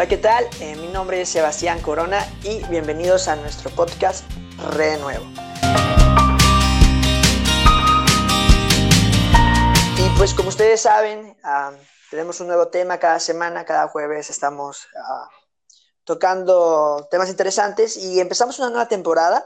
[0.00, 0.48] Hola, ¿qué tal?
[0.60, 4.24] Eh, mi nombre es Sebastián Corona y bienvenidos a nuestro podcast
[4.70, 5.26] Re Nuevo.
[9.98, 11.36] Y pues como ustedes saben,
[12.10, 15.28] tenemos un nuevo tema cada semana, cada jueves estamos ah,
[16.04, 19.44] tocando temas interesantes y empezamos una nueva temporada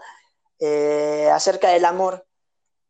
[0.60, 2.24] eh, acerca del amor.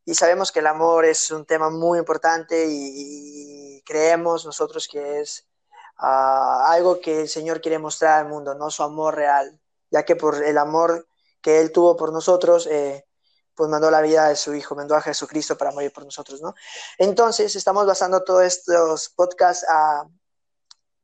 [0.05, 5.49] Y sabemos que el amor es un tema muy importante y, creemos nosotros que es
[5.97, 9.59] algo que el Señor quiere mostrar al mundo, no su amor real,
[9.91, 11.07] ya que por el amor
[11.41, 13.07] que Él tuvo por nosotros, eh,
[13.55, 16.55] pues mandó la vida de su Hijo, mandó a Jesucristo para morir por nosotros, ¿no?
[16.99, 20.05] Entonces, estamos basando todos estos podcasts a,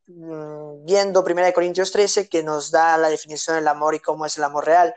[0.06, 4.36] mm, viendo 1 Corintios 13, que nos da la definición del amor y cómo es
[4.38, 4.94] el amor real.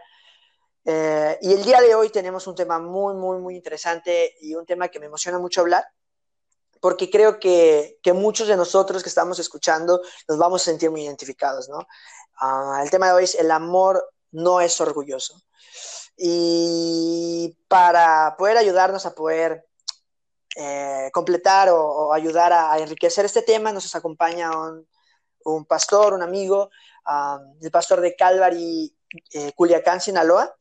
[0.85, 4.65] Eh, y el día de hoy tenemos un tema muy, muy, muy interesante y un
[4.65, 5.85] tema que me emociona mucho hablar,
[6.83, 11.03] porque creo que, que muchos de nosotros que estamos escuchando nos vamos a sentir muy
[11.03, 11.87] identificados, ¿no?
[12.41, 15.41] Ah, el tema de hoy es el amor no es orgulloso.
[16.17, 19.65] Y para poder ayudarnos a poder
[20.57, 24.85] eh, completar o, ayudar a, enriquecer este tema, nos acompaña un,
[25.45, 26.69] un pastor, un amigo,
[27.05, 28.93] ah, el pastor de Calvary,
[29.31, 30.53] eh, Culiacán, Sinaloa,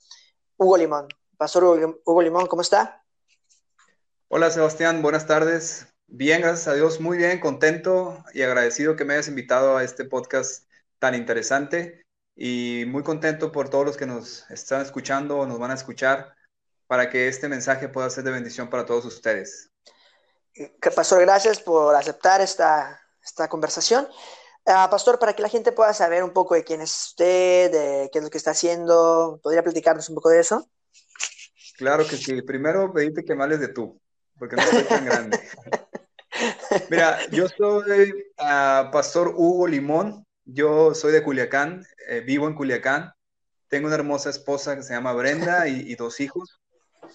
[0.56, 1.08] Hugo Limón.
[1.36, 1.64] Pastor
[2.04, 3.02] Hugo Limón, ¿cómo está?
[4.28, 5.91] Hola Sebastián, buenas tardes.
[6.14, 10.04] Bien, gracias a Dios, muy bien, contento y agradecido que me hayas invitado a este
[10.04, 10.68] podcast
[10.98, 12.02] tan interesante
[12.36, 16.34] y muy contento por todos los que nos están escuchando o nos van a escuchar
[16.86, 19.70] para que este mensaje pueda ser de bendición para todos ustedes.
[20.94, 24.06] Pastor, gracias por aceptar esta, esta conversación.
[24.66, 28.10] Ah, pastor, para que la gente pueda saber un poco de quién es usted, de
[28.12, 30.68] qué es lo que está haciendo, ¿podría platicarnos un poco de eso?
[31.78, 32.42] Claro que sí.
[32.42, 33.98] Primero pedirte que me hables de tú,
[34.38, 35.40] porque no soy tan grande.
[36.90, 43.12] Mira, yo soy uh, Pastor Hugo Limón, yo soy de Culiacán, eh, vivo en Culiacán,
[43.68, 46.60] tengo una hermosa esposa que se llama Brenda y, dos hijos,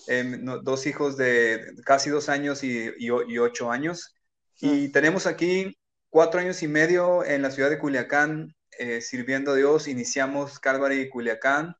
[0.07, 4.15] em, dos hijos de casi dos años y, y ocho años.
[4.59, 5.77] Y tenemos aquí
[6.09, 9.87] cuatro años y medio en la ciudad de Culiacán eh, sirviendo a Dios.
[9.87, 11.75] Iniciamos Calvary Culiacán.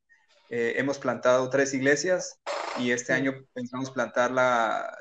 [0.49, 2.39] Eh, hemos plantado tres iglesias
[2.79, 4.31] y este año pensamos plantar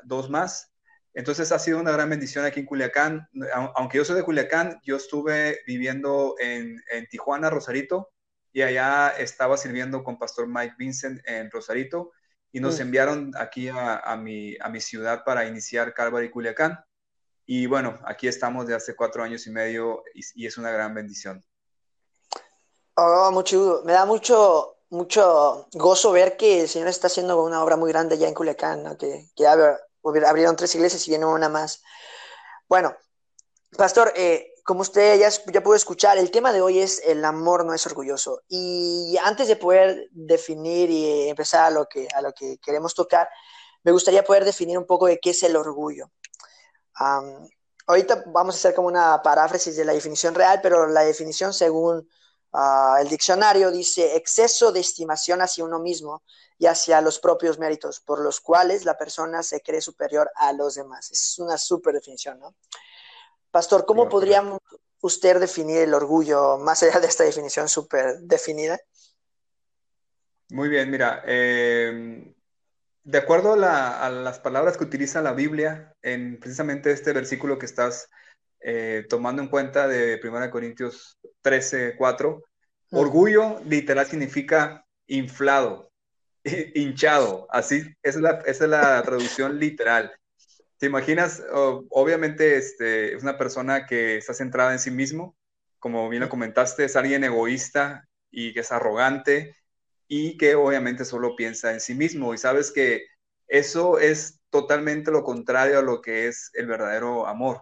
[0.03, 0.71] dos más.
[1.17, 3.27] Entonces ha sido una gran bendición aquí en Culiacán.
[3.73, 6.79] Aunque yo soy de Culiacán, yo estuve viviendo en,
[7.09, 8.11] Tijuana, Rosarito,
[8.53, 12.11] y allá estaba sirviendo con Pastor Mike Vincent en Rosarito,
[12.51, 16.77] y nos enviaron aquí a, mi, a mi ciudad para iniciar Calvary Culiacán.
[17.47, 21.43] Y bueno, aquí estamos de hace cuatro años y medio y, es una gran bendición.
[22.93, 27.75] Oh, mucho, me da mucho, mucho gozo ver que el Señor está haciendo una obra
[27.75, 29.47] muy grande ya en Culiacán, que, que
[30.27, 31.83] abrieron tres iglesias y viene una más.
[32.67, 32.95] Bueno,
[33.77, 37.65] Pastor, eh, como usted ya, ya pudo escuchar, el tema de hoy es el amor
[37.65, 38.41] no es orgulloso.
[38.47, 43.29] Y antes de poder definir y empezar a lo que, a lo que queremos tocar,
[43.83, 46.09] me gustaría poder definir un poco de qué es el orgullo
[47.87, 52.07] ahorita vamos a hacer como una paráfrasis de la definición real, pero la definición según
[52.53, 56.23] ah, el diccionario dice exceso de estimación hacia uno mismo
[56.57, 60.75] y hacia los propios méritos, por los cuales la persona se cree superior a los
[60.75, 61.11] demás.
[61.11, 62.55] Es una súper definición, ¿no?
[63.51, 64.59] Pastor, ¿cómo podríamos
[65.01, 68.79] usted definir el orgullo más allá de esta definición súper definida?
[70.49, 72.33] Muy bien, mira, eh,
[73.03, 78.09] de acuerdo a, las palabras que utiliza la Biblia en precisamente este versículo que estás
[78.59, 82.43] eh, tomando en cuenta de 1 Corintios 13, 4,
[82.91, 85.89] orgullo literal significa inflado,
[86.75, 90.11] hinchado, así, esa es la, esa es la traducción literal.
[90.77, 91.41] ¿Te imaginas?
[91.53, 95.37] obviamente este, es una persona que está centrada en sí mismo,
[95.79, 99.55] como bien lo comentaste, es alguien egoísta y que es arrogante,
[100.09, 102.33] y que obviamente solo piensa en sí mismo.
[102.33, 103.05] Y sabes que
[103.47, 107.61] eso es totalmente lo contrario a lo que es el verdadero amor,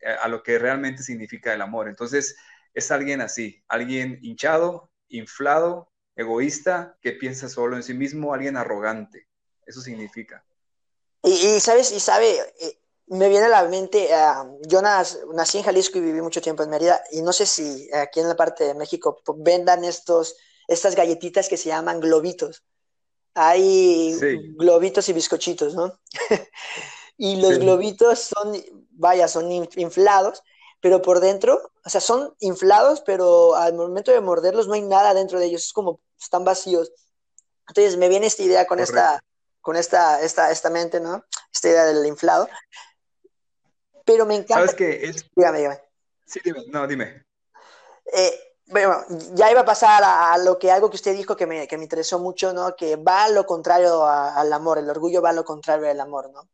[0.00, 1.88] eh, a lo que realmente significa el amor.
[1.88, 2.36] Entonces,
[2.76, 9.26] es alguien así, alguien hinchado, inflado, egoísta, que piensa solo en sí mismo, alguien arrogante.
[9.64, 10.44] Eso significa.
[11.22, 15.96] Y, sabes, y sabe, eh, me viene a la mente, uh, yo nací en Jalisco
[15.96, 18.74] y viví mucho tiempo en Mérida, y no sé si aquí en la parte de
[18.74, 20.36] México vendan estos
[20.68, 22.64] estas galletitas que se llaman globitos.
[23.34, 24.18] Hay
[24.56, 25.98] globitos y bizcochitos, ¿no?
[27.18, 28.56] y los globitos son,
[28.90, 30.42] vaya, son inflados,
[30.86, 35.14] pero por dentro, o sea, son inflados, pero al momento de morderlos no hay nada
[35.14, 36.92] dentro de ellos, es como están vacíos.
[37.66, 39.20] Entonces me viene esta idea con esta
[39.60, 41.24] con esta, esta, esta mente, ¿no?
[41.52, 42.48] Esta idea del inflado.
[44.04, 44.54] Pero me encanta.
[44.54, 45.08] ¿Sabes qué?
[45.08, 45.28] Es...
[45.34, 45.80] Dígame, dígame.
[46.24, 46.62] Sí, dime.
[46.68, 47.26] No, dime.
[48.12, 49.04] Eh, bueno,
[49.34, 51.82] ya iba a pasar a, lo que algo que usted dijo que me, que me
[51.82, 52.76] interesó mucho, ¿no?
[52.76, 56.30] Que va a lo contrario al amor, el orgullo va a lo contrario al amor,
[56.30, 56.48] ¿no?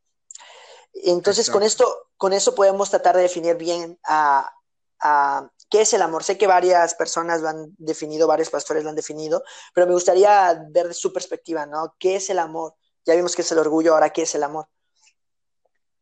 [0.93, 4.49] Entonces, con esto, con eso podemos tratar de definir bien a,
[5.01, 6.23] a, qué es el amor.
[6.23, 9.43] Sé que varias personas lo han definido, varios pastores lo han definido,
[9.73, 11.95] pero me gustaría ver su perspectiva, ¿no?
[11.97, 12.75] ¿Qué es el amor?
[13.05, 14.67] Ya vimos que es el orgullo, ahora, ¿qué es el amor?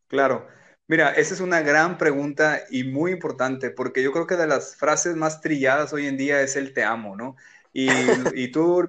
[0.08, 0.46] Claro.
[0.88, 4.76] Mira, esa es una gran pregunta y muy importante, porque yo creo que de las
[4.76, 7.36] frases más trilladas hoy en día es el te amo, ¿no?
[7.72, 7.88] Y,
[8.34, 8.88] y tú,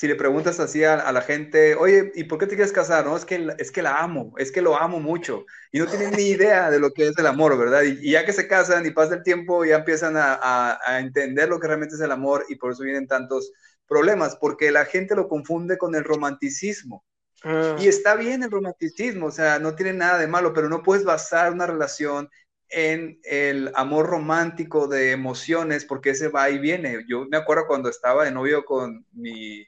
[0.00, 3.04] si le preguntas así a, la gente, oye, ¿y por qué te quieres casar?
[3.04, 5.44] No, es que, es que la amo, es que lo amo mucho.
[5.70, 7.82] Y no tienen ni idea de lo que es el amor, ¿verdad?
[7.82, 11.60] Y, ya que se casan y pasa el tiempo, ya empiezan a, a entender lo
[11.60, 13.52] que realmente es el amor y por eso vienen tantos
[13.86, 17.04] problemas, porque la gente lo confunde con el romanticismo.
[17.44, 17.76] Ah.
[17.78, 21.04] Y está bien el romanticismo, o sea, no tiene nada de malo, pero no puedes
[21.04, 22.30] basar una relación
[22.70, 27.04] en el amor romántico de emociones, porque ese va y viene.
[27.06, 29.66] Yo me acuerdo cuando estaba de novio con mi,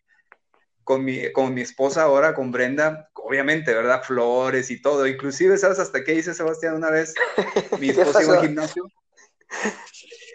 [0.85, 4.03] con mi, con mi esposa ahora, con Brenda, obviamente, ¿verdad?
[4.03, 5.07] Flores y todo.
[5.07, 7.15] Inclusive, ¿sabes hasta qué hice Sebastián una vez?
[7.81, 8.85] Mi esposa iba al gimnasio.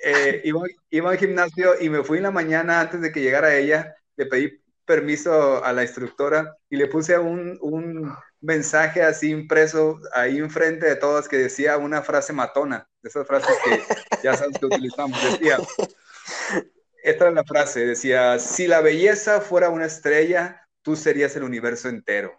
[0.03, 3.55] Eh, iba, iba al gimnasio y me fui en la mañana antes de que llegara
[3.55, 3.95] ella.
[4.15, 10.38] Le pedí permiso a la instructora y le puse un, un mensaje así impreso ahí
[10.38, 13.83] enfrente de todas que decía una frase matona, de esas frases que
[14.23, 15.21] ya sabes que utilizamos.
[15.23, 15.57] Decía,
[17.07, 21.88] esta es la frase, decía, si la belleza fuera una estrella, tú serías el universo
[21.88, 22.33] entero.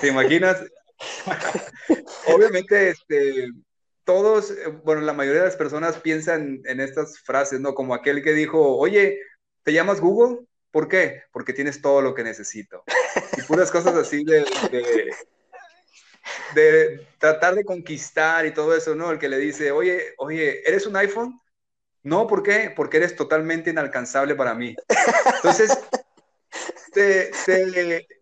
[0.00, 0.64] ¿Te imaginas?
[2.26, 3.50] Obviamente, este,
[4.04, 4.52] todos,
[4.82, 7.74] bueno, la mayoría de las personas piensan en estas frases, ¿no?
[7.74, 9.20] Como aquel que dijo, oye,
[9.62, 10.44] ¿te llamas Google?
[10.72, 11.22] ¿Por qué?
[11.30, 12.82] Porque tienes todo lo que necesito.
[13.36, 14.44] Y puras cosas así de,
[16.54, 19.12] de, tratar de conquistar y todo eso, ¿no?
[19.12, 21.40] El que le dice, oye, oye, ¿eres un iPhone?
[22.04, 22.72] No, ¿por qué?
[22.74, 24.76] Porque eres totalmente inalcanzable para mí.
[25.36, 25.76] Entonces,
[26.92, 27.32] te,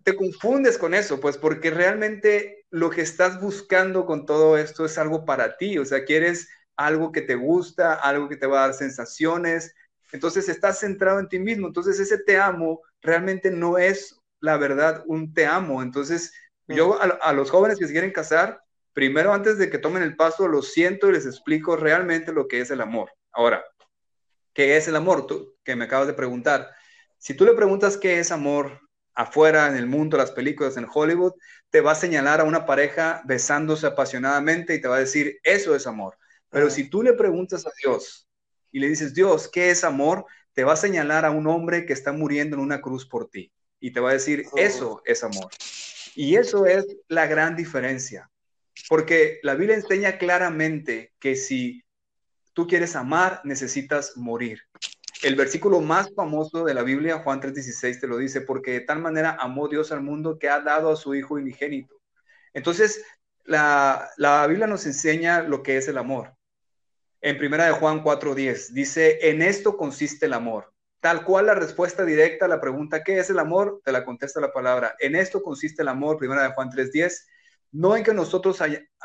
[0.03, 4.97] te, confundes con eso, pues porque realmente lo que estás buscando con todo esto es
[4.97, 8.67] algo para ti, o sea, quieres algo que te gusta, algo que te va a
[8.69, 9.75] dar sensaciones,
[10.13, 11.67] entonces estás centrado en ti mismo.
[11.67, 15.83] Entonces ese te amo realmente no es la verdad un te amo.
[15.83, 16.33] Entonces
[16.69, 18.63] yo a, los jóvenes que se quieren casar,
[18.93, 22.61] primero antes de que tomen el paso, lo siento y les explico realmente lo que
[22.61, 23.11] es el amor.
[23.33, 23.65] Ahora,
[24.53, 25.27] ¿qué es el amor?
[25.27, 26.71] Tú, que me acabas de preguntar.
[27.19, 28.81] Si tú le preguntas qué es amor
[29.15, 31.35] afuera, en el mundo, las películas, en Hollywood,
[31.71, 35.75] te va a señalar a una pareja besándose apasionadamente y te va a decir, eso
[35.75, 36.17] es amor.
[36.51, 38.29] Pero si tú le preguntas a Dios,
[38.73, 40.25] y le dices, Dios, ¿qué es amor?
[40.55, 43.53] Te va a señalar a un hombre que está muriendo en una cruz por ti
[43.79, 44.57] y te va a decir, oh.
[44.57, 45.51] eso es amor.
[46.15, 48.31] Y eso es la gran diferencia,
[48.89, 51.85] porque la Biblia enseña claramente que si
[52.53, 54.61] tú quieres amar, necesitas morir.
[55.23, 58.99] El versículo más famoso de la Biblia, Juan 3:16, te lo dice, porque de tal
[59.01, 61.95] manera amó Dios al mundo que ha dado a su Hijo unigénito.
[62.55, 63.05] Entonces,
[63.45, 66.35] la, la Biblia nos enseña lo que es el amor
[67.23, 68.73] en primera de Juan 4:10.
[68.75, 70.73] Dice, en esto consiste el amor.
[71.01, 73.81] Tal cual la respuesta directa a la pregunta, ¿qué es el amor?
[73.85, 74.95] Te la contesta la palabra.
[74.99, 77.27] En esto consiste el amor, primera de Juan 3:10.
[77.73, 78.63] No en que nosotros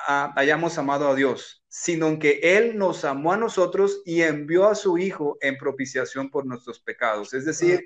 [0.08, 4.76] hayamos amado a Dios, sino en que Él nos amó a nosotros y envió a
[4.76, 7.34] su Hijo en propiciación por nuestros pecados.
[7.34, 7.86] Es decir,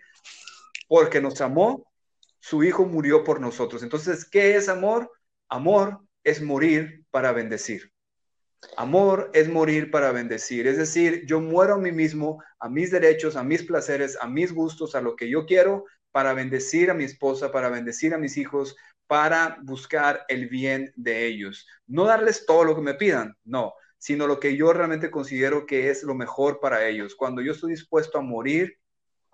[0.88, 1.86] porque nos amó,
[2.40, 3.84] su Hijo murió por nosotros.
[3.84, 5.12] Entonces, ¿qué es amor?
[5.48, 7.92] Amor es morir para bendecir.
[8.78, 13.36] Amor es morir para bendecir, es decir, yo muero a mí mismo, a mis derechos,
[13.36, 17.04] a mis placeres, a mis gustos, a lo que yo quiero, para bendecir a mi
[17.04, 18.76] esposa, para bendecir a mis hijos,
[19.12, 21.68] para buscar el bien de ellos.
[21.86, 25.90] No darles todo lo que me pidan, no, sino lo que yo realmente considero que
[25.90, 27.14] es lo mejor para ellos.
[27.16, 28.78] Cuando yo estoy dispuesto a morir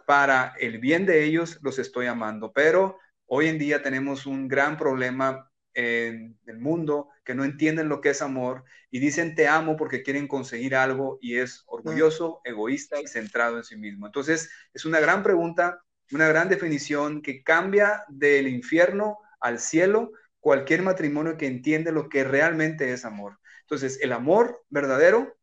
[0.07, 2.51] para el bien de ellos, los estoy amando.
[2.53, 8.01] Pero hoy en día tenemos un gran problema en el mundo que no entienden lo
[8.01, 13.00] que es amor y dicen te amo porque quieren conseguir algo y es orgulloso, egoísta
[13.00, 14.07] y centrado en sí mismo.
[14.07, 20.82] Entonces, es una gran pregunta, una gran definición que cambia del infierno al cielo cualquier
[20.82, 23.39] matrimonio que entiende lo que realmente es amor.
[23.62, 25.36] Entonces, el amor verdadero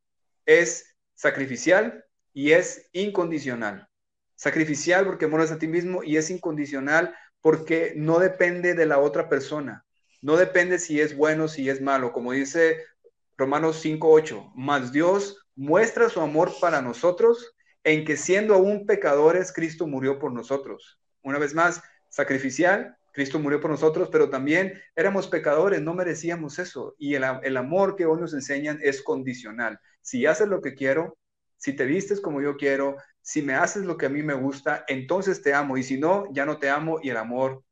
[0.47, 3.89] es sacrificial y es incondicional.
[4.37, 9.29] Sacrificial porque amoras a ti mismo y es incondicional porque no depende de la otra
[9.29, 9.85] persona
[10.25, 12.83] no depende si es bueno, si es malo, como dice
[13.37, 19.87] Romanos 5.8, más Dios muestra su amor para nosotros en que siendo aún pecadores, Cristo
[19.87, 20.99] murió por nosotros.
[21.23, 26.97] Una vez más, sacrificial, Cristo murió por nosotros, pero también éramos pecadores, no merecíamos eso.
[26.99, 29.79] Y el, el, amor que hoy nos enseñan es condicional.
[30.01, 31.17] Si haces lo que quiero,
[31.57, 34.85] si te vistes como yo quiero, si me haces lo que a mí me gusta,
[34.89, 37.63] entonces te amo, y si no, ya no te amo y el amor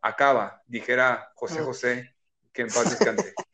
[0.00, 1.60] acaba, dijera José.
[1.60, 2.14] José,
[2.52, 3.34] que en paz descanse.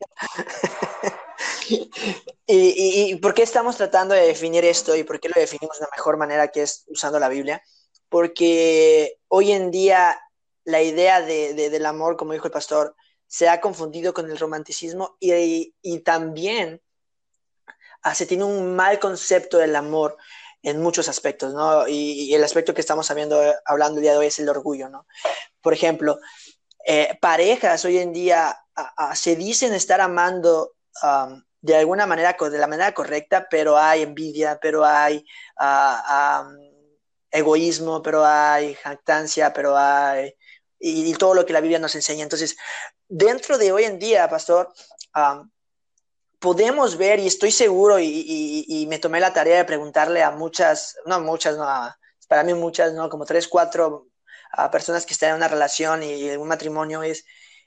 [2.45, 5.89] ¿Y, por qué estamos tratando de definir esto y por qué lo definimos de la
[5.95, 7.63] mejor manera que es usando la Biblia?
[8.09, 10.19] Porque hoy en día
[10.63, 12.95] la idea de, del amor, como dijo el pastor,
[13.27, 16.81] se ha confundido con el romanticismo y, y también
[18.01, 20.17] ah, se tiene un mal concepto del amor
[20.63, 21.87] en muchos aspectos, ¿no?
[21.87, 25.07] Y, el aspecto que estamos hablando, hablando el día de hoy es el orgullo, ¿no?
[25.61, 26.19] Por ejemplo,
[26.85, 28.57] eh, parejas hoy en día
[29.13, 30.73] se dicen estar amando
[31.61, 35.25] de alguna manera, de la manera correcta, pero hay envidia, pero hay
[37.31, 40.33] egoísmo, pero hay jactancia, pero hay...
[40.83, 42.23] Y, todo lo que la Biblia nos enseña.
[42.23, 42.57] Entonces,
[43.07, 44.73] dentro de hoy en día, pastor,
[46.39, 51.21] podemos ver, y estoy seguro, y, me tomé la tarea de preguntarle a muchas, no
[51.21, 51.65] muchas, no,
[52.27, 53.09] para mí muchas, ¿no?
[53.09, 54.07] Como tres, cuatro
[54.71, 57.25] personas que están en una relación y, un matrimonio, es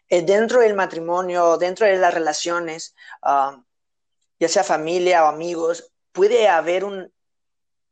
[0.08, 6.84] eh, dentro del matrimonio, dentro de las relaciones, ya sea familia o amigos, puede haber
[6.84, 7.12] un,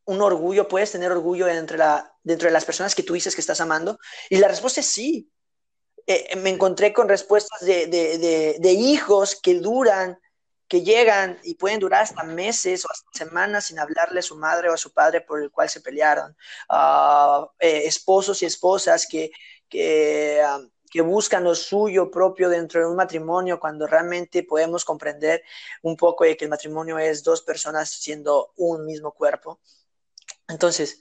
[0.04, 3.40] un orgullo, puedes tener orgullo entre la, dentro de las personas que tú dices que
[3.40, 3.98] estás amando.
[4.30, 5.30] Y la respuesta es sí.
[6.06, 10.18] Eh, me encontré con respuestas de, de, hijos que duran
[10.72, 14.70] que llegan y pueden durar hasta meses o hasta semanas sin hablarle a su madre
[14.70, 16.34] o a su padre por el cual se pelearon.
[16.70, 19.30] Ah, eh, esposos y esposas que,
[20.42, 20.60] ah,
[20.90, 25.42] que, buscan lo suyo propio dentro de un matrimonio cuando realmente podemos comprender
[25.82, 29.60] un poco de que el matrimonio es dos personas siendo un mismo cuerpo.
[30.48, 30.98] Entonces,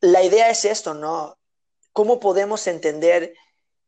[0.00, 1.38] la idea es esto, ¿no?
[1.92, 3.34] ¿Cómo podemos entender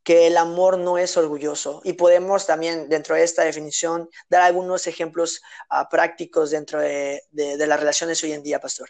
[0.02, 1.80] que el amor no es orgulloso.
[1.84, 5.40] Y podemos también, dentro de esta definición, dar algunos ejemplos
[5.70, 8.88] ah, prácticos dentro de, las relaciones hoy en día, Pastor.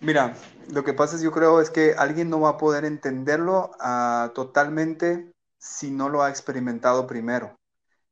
[0.00, 0.34] Mira,
[0.70, 4.32] lo que pasa es, yo creo, es que alguien no va a poder entenderlo ah,
[4.34, 7.56] totalmente si no lo ha experimentado primero.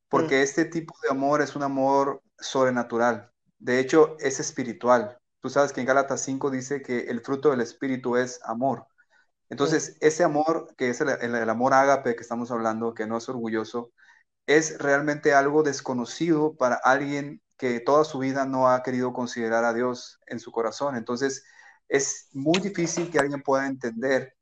[0.09, 0.42] Porque mm.
[0.42, 3.30] este tipo de amor es un amor sobrenatural.
[3.59, 5.18] De hecho, es espiritual.
[5.40, 8.87] Tú sabes que en Gálatas 5 dice que el fruto del espíritu es amor.
[9.50, 13.92] Entonces, ese amor, que es el, amor ágape que estamos hablando, que no es orgulloso,
[14.47, 19.75] es realmente algo desconocido para alguien que toda su vida no ha querido considerar a
[19.75, 20.97] Dios en su corazón.
[20.97, 21.45] Entonces,
[21.88, 24.35] es muy difícil que alguien pueda entender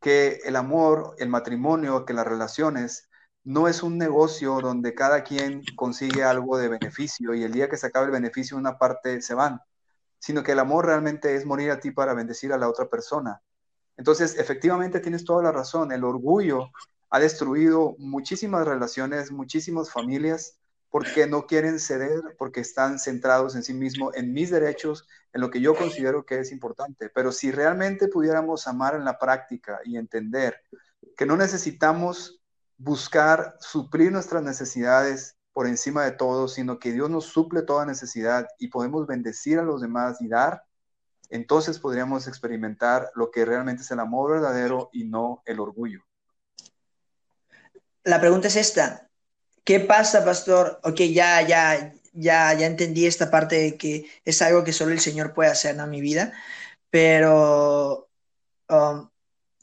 [0.00, 3.08] que el amor, el matrimonio, que las relaciones
[3.44, 7.76] no es un negocio donde cada quien consigue algo de beneficio y el día que
[7.76, 9.60] se acabe el beneficio una parte se van,
[10.20, 13.42] sino que el amor realmente es morir a ti para bendecir a la otra persona.
[13.96, 16.70] Entonces, efectivamente tienes toda la razón, el orgullo
[17.10, 20.58] ha destruido muchísimas relaciones, muchísimas familias,
[20.90, 25.50] porque no quieren ceder, porque están centrados en sí mismos, en mis derechos, en lo
[25.50, 27.08] que yo considero que es importante.
[27.08, 30.60] Pero si realmente pudiéramos amar en la práctica y entender
[31.16, 32.40] que no necesitamos
[32.76, 38.48] buscar suplir nuestras necesidades por encima de todo, sino que Dios nos suple toda necesidad
[38.58, 40.62] y podemos bendecir a los demás y dar,
[41.28, 46.00] entonces podríamos experimentar lo que realmente es el amor verdadero y no el orgullo.
[48.04, 49.10] La pregunta es esta.
[49.62, 50.80] ¿Qué pasa, pastor?
[50.82, 55.00] Ok, ya, ya, ya, ya entendí esta parte de que es algo que solo el
[55.00, 56.32] Señor puede hacer en mi vida,
[56.88, 58.08] pero
[58.70, 59.10] um,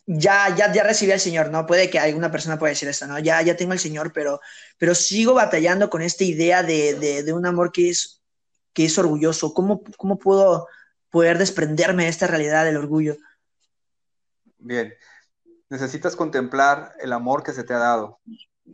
[0.08, 1.68] ya, ya, ya recibí al Señor, ¿no?
[1.68, 3.20] Puede que alguna persona pueda decir esto, ¿no?
[3.20, 4.40] Ya, ya tengo al Señor, pero,
[4.80, 8.24] pero sigo batallando con esta idea de, de, un amor que es,
[8.74, 9.54] que es orgulloso.
[9.54, 10.68] ¿Cómo, cómo puedo
[11.10, 13.18] poder desprenderme de esta realidad del orgullo.
[14.58, 14.94] Bien,
[15.70, 18.20] necesitas contemplar el amor que se te ha dado,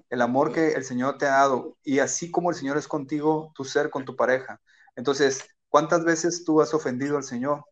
[0.10, 3.52] el amor que el Señor te ha dado, y así como el Señor es contigo,
[3.56, 4.60] tu ser con tu pareja.
[4.96, 7.64] Entonces, ¿cuántas veces tú has ofendido al Señor?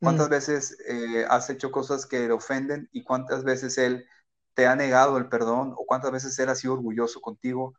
[0.00, 0.30] ¿Cuántas mm.
[0.30, 4.06] veces eh, has hecho cosas que le ofenden y cuántas veces Él
[4.54, 7.74] te ha negado el perdón o cuántas veces Él ha sido orgulloso contigo?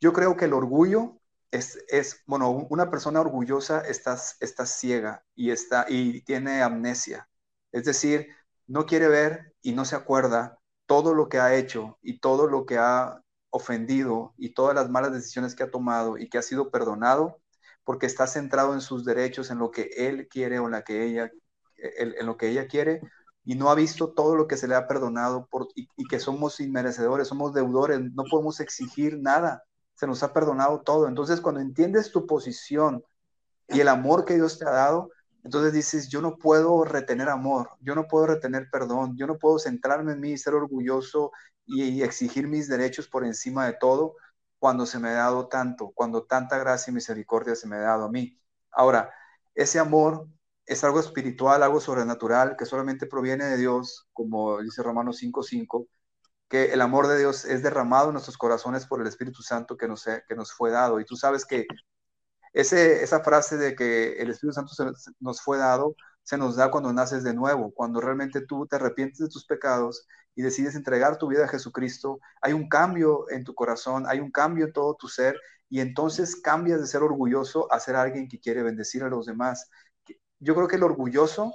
[0.00, 1.18] Yo creo que el orgullo
[1.50, 7.28] es, bueno, una persona orgullosa está, está ciega y, está, y tiene amnesia.
[7.72, 8.28] Es decir,
[8.66, 12.66] no quiere ver y no se acuerda todo lo que ha hecho y todo lo
[12.66, 16.70] que ha ofendido y todas las malas decisiones que ha tomado y que ha sido
[16.70, 17.40] perdonado
[17.88, 22.50] porque está centrado en sus derechos, en lo que él quiere o en, lo que
[22.50, 23.00] ella quiere
[23.46, 27.28] y no ha visto todo lo que se le ha perdonado y que somos inmerecedores,
[27.28, 29.62] somos deudores, no podemos exigir nada
[29.94, 31.08] se nos ha perdonado todo.
[31.08, 33.02] Entonces, cuando entiendes tu posición
[33.68, 35.10] y el amor que Dios te ha dado,
[35.42, 39.58] entonces dices, yo no puedo retener amor, yo no puedo retener perdón, yo no puedo
[39.58, 41.32] centrarme en mí, ser orgulloso
[41.64, 44.14] y, exigir mis derechos por encima de todo
[44.58, 48.04] cuando se me ha dado tanto, cuando tanta gracia y misericordia se me ha dado
[48.04, 48.40] a mí.
[48.72, 49.12] Ahora,
[49.54, 50.28] ese amor
[50.66, 55.86] es algo espiritual, algo sobrenatural, que solamente proviene de Dios, como dice Romanos 5.5,
[56.48, 59.88] que el amor de Dios es derramado en nuestros corazones por el Espíritu Santo que
[59.88, 61.00] nos, que fue dado.
[61.00, 61.66] Y tú sabes que
[62.52, 64.72] esa frase de que el Espíritu Santo
[65.20, 69.18] nos fue dado se nos da cuando naces de nuevo, cuando realmente tú te arrepientes
[69.18, 70.06] de tus pecados
[70.38, 74.30] y decides entregar tu vida a Jesucristo, hay un cambio en tu corazón, hay un
[74.30, 75.36] cambio en todo tu ser
[75.68, 79.68] y entonces cambias de ser orgulloso a ser alguien que quiere bendecir a los demás.
[80.38, 81.52] Yo creo que el orgulloso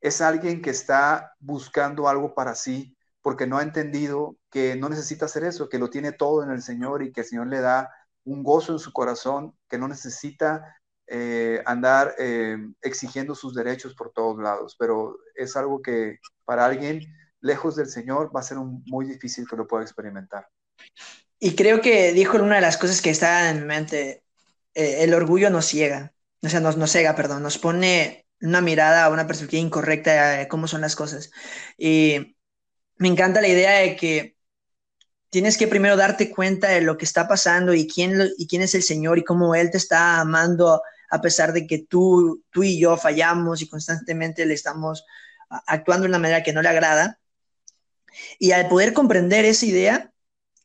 [0.00, 5.26] es alguien que está buscando algo para sí porque no ha entendido que no necesita
[5.26, 7.90] hacer eso, que lo tiene todo en el Señor y que el Señor le da
[8.24, 14.10] un gozo en su corazón, que no necesita eh, andar eh, exigiendo sus derechos por
[14.12, 17.02] todos lados, pero es algo que para alguien
[17.40, 20.48] lejos del Señor va a ser muy difícil que lo pueda experimentar.
[21.38, 24.24] Y creo que dijo una de las cosas que está en mente,
[24.74, 29.08] eh, el orgullo nos ciega, o sea, nos, nos ciega, perdón, nos pone una mirada,
[29.10, 31.30] una perspectiva incorrecta de cómo son las cosas.
[31.78, 32.36] Y
[32.96, 34.36] me encanta la idea de que
[35.30, 38.74] tienes que primero darte cuenta de lo que está pasando y quién, y quién es
[38.74, 42.78] el Señor y cómo Él te está amando a pesar de que tú, tú y
[42.78, 45.04] yo fallamos y constantemente le estamos
[45.66, 47.19] actuando de una manera que no le agrada.
[48.38, 50.12] Y al poder comprender esa idea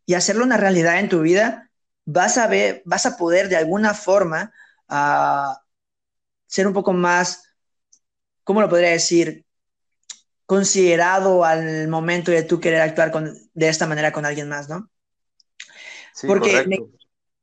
[0.06, 1.70] y hacerlo una realidad en tu vida,
[2.06, 4.54] vas a ver, vas a poder de alguna forma
[4.90, 5.56] uh,
[6.48, 7.44] ser un poco más,
[8.44, 9.46] ¿cómo lo podría decir?
[10.46, 14.90] considerado al momento de tú querer actuar con, de esta manera con alguien más, ¿no?
[16.14, 16.80] Sí, porque, me,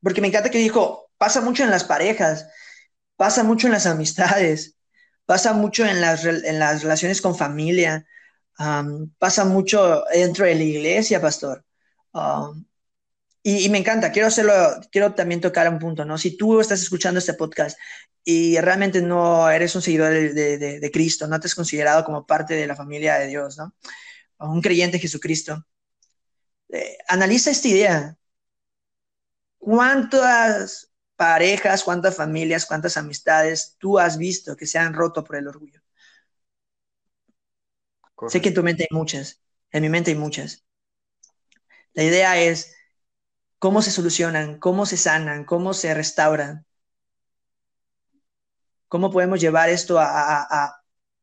[0.03, 2.49] porque me encanta que dijo, pasa mucho en las parejas,
[3.17, 4.77] pasa mucho en las amistades,
[5.27, 8.07] pasa mucho en las, en las relaciones con familia,
[9.19, 11.65] pasa mucho dentro de la iglesia, pastor.
[13.43, 14.53] y, me encanta, quiero hacerlo,
[14.91, 16.19] quiero también tocar un punto, ¿no?
[16.19, 17.79] Si tú estás escuchando este podcast
[18.25, 22.67] y realmente no eres un seguidor de, Cristo, no te has considerado como parte de
[22.67, 23.75] la familia de Dios, ¿no?
[24.39, 25.67] Un creyente de Jesucristo.
[26.69, 28.17] Eh, analiza esta idea.
[29.59, 35.49] ¿Cuántas parejas, cuántas familias, cuántas amistades tú has visto que se han roto por el
[35.49, 35.82] orgullo?
[38.29, 40.65] Sé que en tu mente hay muchas, en mi mente hay muchas.
[41.95, 42.75] La idea es
[43.59, 46.67] cómo se solucionan, cómo se sanan, cómo se restauran
[48.93, 50.83] ¿Cómo podemos llevar esto a,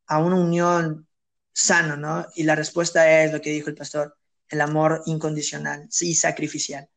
[0.09, 1.07] una unión
[1.53, 2.25] sano, ¿no?
[2.33, 6.89] Y la respuesta es lo que dijo el pastor, el amor incondicional y sacrificial.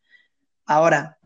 [0.64, 1.18] Ahora,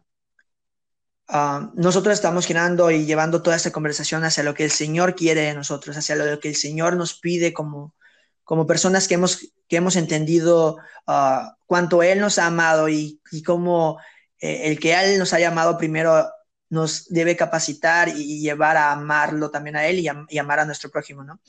[1.28, 5.42] ah, nosotros estamos girando y llevando toda esta conversación hacia lo que el Señor quiere
[5.42, 7.94] de nosotros, hacia lo que el Señor nos pide como,
[8.46, 10.76] como personas que hemos, que hemos entendido
[11.08, 13.98] uh, cuánto Él nos ha amado y, y cómo
[14.40, 16.30] eh, el que Él nos ha llamado primero
[16.68, 21.24] nos debe capacitar y llevar a amarlo también a Él y, amar a nuestro prójimo,
[21.24, 21.40] ¿no?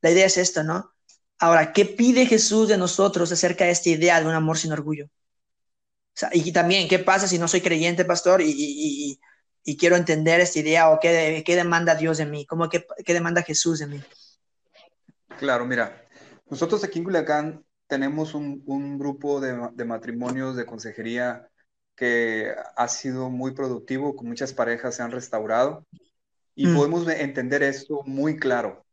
[0.00, 0.94] La idea es esto, ¿no?
[1.40, 5.08] Ahora, ¿qué pide Jesús de nosotros acerca de esta idea de un amor sin orgullo?
[6.32, 9.18] y también, ¿qué pasa si no soy creyente, pastor, y,
[9.76, 12.46] quiero entender esta idea o qué, qué demanda Dios de mí?
[12.46, 14.00] ¿Cómo qué, qué demanda Jesús de mí?
[15.38, 16.02] Claro, mira,
[16.52, 21.48] nosotros aquí en Culiacán tenemos un, un grupo de, de matrimonios de consejería
[21.96, 25.86] que ha sido muy productivo, con muchas parejas se han restaurado
[26.54, 26.76] y mm.
[26.76, 28.84] podemos entender esto muy claro.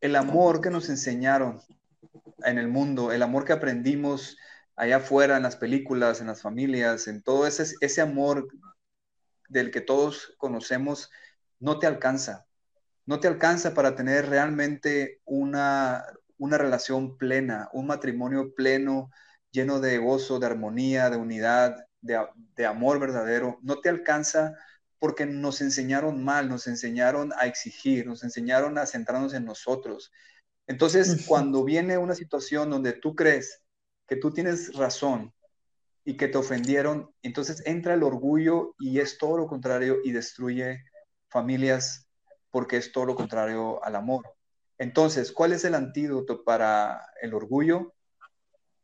[0.00, 1.60] El amor que nos enseñaron
[2.44, 4.36] en el mundo, el amor que aprendimos
[4.76, 8.46] allá afuera en las películas, en las familias, en todo ese, ese amor
[9.48, 11.10] del que todos conocemos,
[11.58, 12.46] no te alcanza.
[13.06, 16.04] No te alcanza para tener realmente una,
[16.38, 19.10] una relación plena, un matrimonio pleno,
[19.50, 24.54] lleno de gozo, de armonía, de unidad, de, amor verdadero, no te alcanza
[24.98, 30.12] porque nos enseñaron mal, nos enseñaron a exigir, nos enseñaron a centrarnos en nosotros.
[30.66, 33.62] Entonces, cuando viene una situación donde tú crees
[34.06, 35.32] que tú tienes razón
[36.04, 40.82] y que te ofendieron, entonces entra el orgullo y es todo lo contrario y destruye
[41.28, 42.08] familias
[42.50, 44.37] porque es todo lo contrario al amor.
[44.78, 47.94] Entonces, ¿cuál es el antídoto para el orgullo?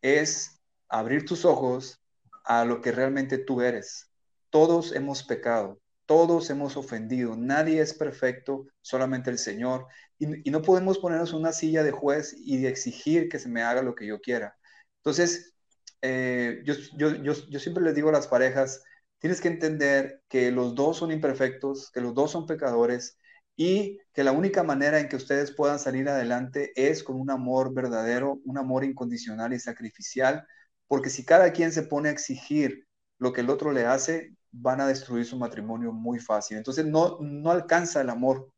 [0.02, 2.00] Es abrir tus ojos
[2.44, 4.10] a lo que realmente tú eres.
[4.50, 9.86] Todos hemos pecado, todos hemos ofendido, nadie es perfecto, solamente el Señor.
[10.18, 13.94] Y, no podemos ponernos una silla de juez y exigir que se me haga lo
[13.94, 14.56] que yo quiera.
[14.98, 15.54] Entonces,
[16.02, 18.82] eh, yo, yo siempre les digo a las parejas,
[19.18, 23.18] tienes que entender que los dos son imperfectos, que los dos son pecadores
[23.56, 27.72] y que la única manera en que ustedes puedan salir adelante es con un amor
[27.72, 30.46] verdadero, un amor incondicional y sacrificial,
[30.88, 32.86] porque si cada quien se pone a exigir
[33.18, 36.56] lo que el otro le hace, van a destruir su matrimonio muy fácil.
[36.56, 38.54] Entonces no, no alcanza el amor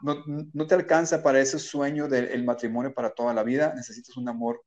[0.00, 4.62] no, te alcanza para ese sueño del matrimonio para toda la vida, necesitas un amor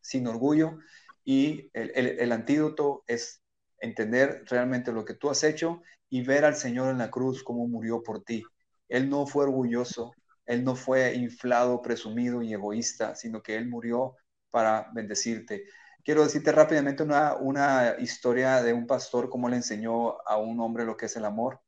[0.00, 0.78] sin orgullo
[1.24, 3.42] y el, antídoto es
[3.80, 7.68] entender realmente lo que tú has hecho y ver al Señor en la cruz como
[7.68, 8.42] murió por ti.
[8.88, 10.12] Él no fue orgulloso,
[10.46, 14.16] Él no fue inflado, presumido y egoísta, sino que Él murió
[14.50, 15.64] para bendecirte.
[16.04, 20.84] Quiero decirte rápidamente una, una historia de un pastor, cómo le enseñó a un hombre
[20.84, 21.60] lo que es el amor.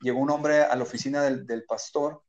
[0.00, 2.22] Llegó un hombre a la oficina del, del pastor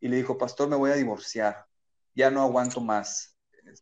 [0.00, 1.66] y le dijo, pastor, me voy a divorciar,
[2.14, 3.36] ya no aguanto más.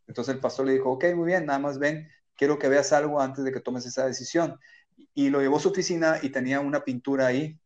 [0.07, 3.21] Entonces el pastor le dijo, ok, muy bien, nada más ven, quiero que veas algo
[3.21, 4.57] antes de que tomes esa decisión.
[5.13, 7.59] Y lo llevó a su oficina y tenía una pintura ahí,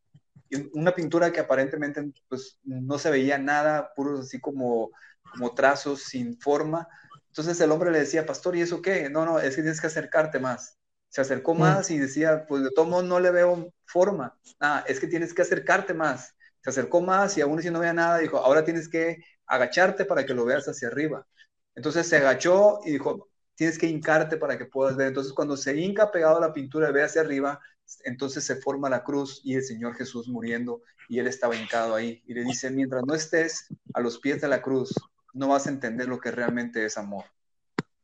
[0.73, 4.91] una pintura que aparentemente pues, no se veía nada, puros así como,
[5.31, 6.87] como trazos sin forma.
[7.27, 9.09] Entonces el hombre le decía, pastor, ¿y eso qué?
[9.09, 10.77] No, no, es que tienes que acercarte más.
[11.09, 11.59] Se acercó mm.
[11.59, 14.37] más y decía, pues de todo modo no le veo forma.
[14.59, 17.93] Ah, es que tienes que acercarte más se acercó más y aún así no veía
[17.93, 21.27] nada, dijo, ahora tienes que agacharte para que lo veas hacia arriba.
[21.75, 25.07] Entonces se agachó y dijo, tienes que hincarte para que puedas ver.
[25.07, 27.59] Entonces cuando se hinca pegado a la pintura y ve hacia arriba,
[28.03, 32.21] entonces se forma la cruz y el Señor Jesús muriendo y él estaba hincado ahí.
[32.25, 34.93] Y le dice, mientras no estés a los pies de la cruz,
[35.33, 37.25] no vas a entender lo que realmente es amor.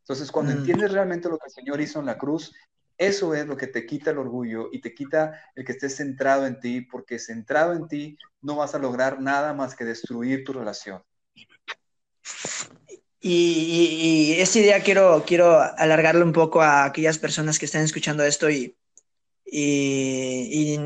[0.02, 0.58] Entonces, cuando mm.
[0.58, 2.54] entiendes realmente lo que el Señor hizo en la cruz,
[2.97, 6.47] eso es lo que te quita el orgullo y te quita el que estés centrado
[6.47, 10.54] en ti, porque centrado en ti no vas a lograr nada más que destruir tu
[10.54, 11.04] relación.
[13.19, 18.50] Y, esta idea quiero, quiero alargarlo un poco a aquellas personas que están escuchando esto
[18.50, 18.76] y,
[19.49, 20.77] y,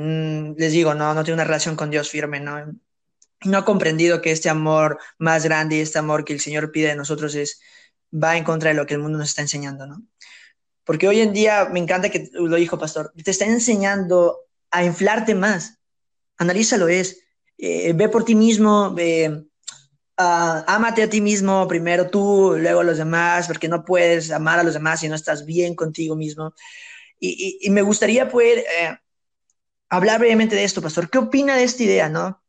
[0.58, 2.74] les digo, no, no tiene una relación con Dios firme, ¿no?
[3.44, 6.90] No ha comprendido que este amor más grande y este amor que el Señor pide
[6.90, 7.60] de nosotros es,
[8.14, 10.04] va en contra de lo que el mundo nos está enseñando, ¿no?
[10.84, 15.34] Porque hoy en día, me encanta que lo dijo Pastor, te está enseñando a inflarte
[15.36, 15.80] más.
[16.38, 17.24] Analízalo, es.
[17.58, 19.46] Eh, ve por ti mismo, ve,
[20.20, 24.60] uh, ámate a ti mismo, primero tú, luego a los demás, porque no puedes amar
[24.60, 26.54] a los demás si no estás bien contigo mismo.
[27.24, 28.98] Y, y, me gustaría poder eh,
[29.90, 31.10] hablar brevemente de esto, Pastor.
[31.10, 32.44] ¿Qué opina de esta idea, no?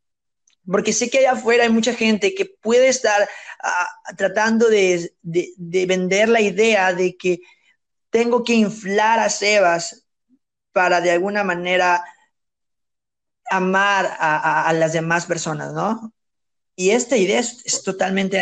[0.65, 5.53] Porque sé que allá afuera hay mucha gente que puede estar uh, tratando de, de,
[5.57, 7.41] de vender la idea de que
[8.09, 10.07] tengo que inflar a Sebas
[10.71, 12.03] para de alguna manera
[13.49, 16.13] amar a, las demás personas, ¿no?
[16.75, 18.41] Y esta idea es, totalmente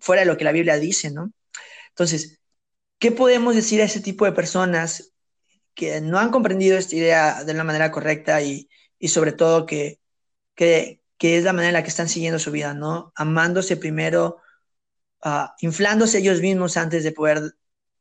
[0.00, 1.32] fuera de lo que la Biblia dice, ¿no?
[1.90, 2.40] Entonces,
[2.98, 5.12] ¿qué podemos decir a ese tipo de personas
[5.78, 8.68] que no han comprendido esta idea de la manera correcta y,
[9.06, 10.00] sobre todo que,
[10.56, 13.12] que, es la manera en la que están siguiendo su vida, ¿no?
[13.14, 14.38] Amándose primero,
[15.24, 17.54] uh, inflándose ellos mismos antes de poder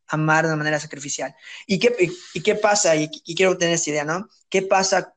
[0.07, 1.35] amar de una manera sacrificial.
[1.67, 2.95] ¿Y qué, y, qué pasa?
[2.95, 4.27] Y, quiero tener esta idea, ¿no?
[4.49, 5.13] ¿Qué pasa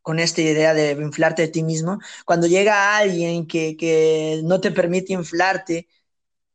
[0.00, 1.98] con esta idea de inflarte de ti mismo?
[2.24, 5.88] Cuando llega alguien que, que no te permite inflarte,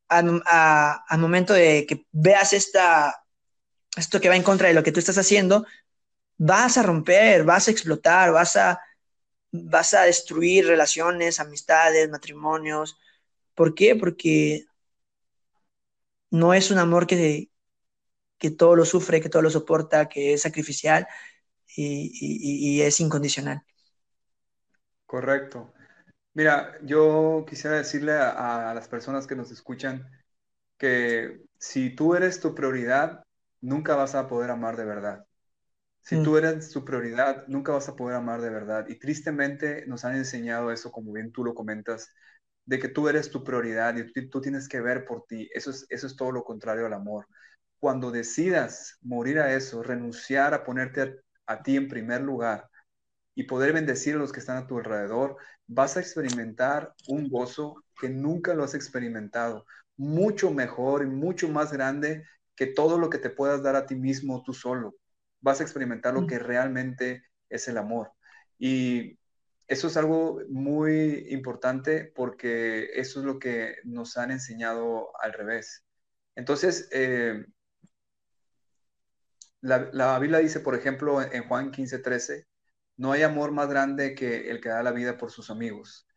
[0.09, 3.25] al, momento de que veas esta,
[3.97, 5.65] esto que va en contra de lo que tú estás haciendo,
[6.37, 8.79] vas a romper, vas a explotar, vas a,
[9.51, 12.97] vas a destruir relaciones, amistades, matrimonios.
[13.55, 13.95] ¿Por qué?
[13.95, 14.65] Porque
[16.31, 17.49] no es un amor que,
[18.37, 21.07] que todo lo sufre, que todo lo soporta, que es sacrificial
[21.75, 23.61] y, es incondicional.
[25.05, 25.73] Correcto.
[26.33, 30.09] Mira, yo quisiera decirle a, las personas que nos escuchan
[30.77, 33.23] que si tú eres tu prioridad,
[33.61, 35.25] nunca vas a poder amar de verdad.
[36.01, 36.23] Si mm.
[36.23, 38.85] tú eres tu prioridad, nunca vas a poder amar de verdad.
[38.87, 42.13] Y tristemente nos han enseñado eso, como bien tú lo comentas,
[42.65, 45.49] de que tú eres tu prioridad y tú, tú tienes que ver por ti.
[45.53, 47.25] Eso es, eso es todo lo contrario al amor
[47.79, 52.69] cuando decidas morir a eso, renunciar a ponerte a, ti en primer lugar
[53.35, 57.83] y poder bendecir a los que están a tu alrededor, vas a experimentar un gozo
[57.99, 59.65] que nunca lo has experimentado,
[59.97, 62.25] mucho mejor y mucho más grande
[62.59, 64.97] que todo lo que te puedas dar a ti mismo tú solo.
[65.39, 68.11] Vas a experimentar lo que realmente es el amor.
[68.57, 69.17] Y
[69.65, 75.85] eso es algo muy importante porque eso es lo que nos han enseñado al revés.
[76.35, 77.45] Entonces, eh,
[79.61, 82.45] la, Biblia dice, por ejemplo, en Juan 15, 13,
[82.97, 86.09] no hay amor más grande que el que da la vida por sus amigos.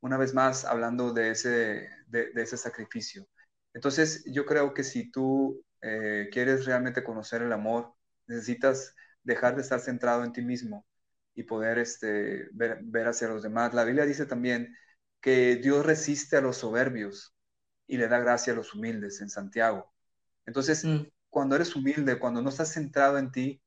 [0.00, 3.28] Una vez más, hablando de ese, de, ese sacrificio.
[3.74, 7.94] Entonces, yo creo que si tú eh, quieres realmente conocer el amor,
[8.26, 10.86] necesitas dejar de estar centrado en ti mismo
[11.34, 13.74] y poder este, ver, hacia los demás.
[13.74, 14.76] La Biblia dice también
[15.20, 17.34] que Dios resiste a los soberbios
[17.86, 19.92] y le da gracia a los humildes en Santiago.
[20.46, 23.62] Entonces, mm cuando eres humilde, cuando no estás centrado en ti,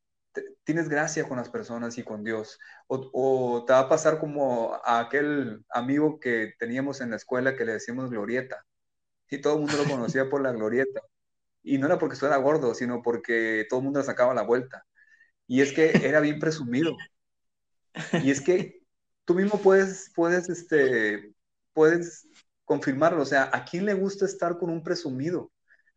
[0.63, 2.60] tienes gracia con las personas y con Dios.
[2.88, 7.65] O, te va a pasar como a aquel amigo que teníamos en la escuela que
[7.65, 8.65] le decíamos glorieta.
[9.30, 11.02] Y todo el mundo lo conocía por la glorieta.
[11.63, 14.86] Y no era porque estuviera gordo, sino porque todo el mundo le sacaba la vuelta.
[15.47, 16.95] Y es que era bien presumido.
[18.23, 18.82] Y es que
[19.26, 21.34] tú mismo puedes, puedes, este,
[21.73, 22.28] puedes
[22.65, 23.21] confirmarlo.
[23.21, 25.52] O sea, ¿a quién le gusta estar con un presumido?